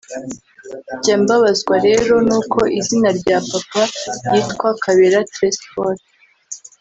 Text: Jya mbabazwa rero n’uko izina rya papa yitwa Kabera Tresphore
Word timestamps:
Jya 1.03 1.15
mbabazwa 1.21 1.75
rero 1.87 2.13
n’uko 2.27 2.59
izina 2.79 3.09
rya 3.19 3.37
papa 3.49 3.83
yitwa 4.33 4.69
Kabera 4.83 5.19
Tresphore 5.33 6.01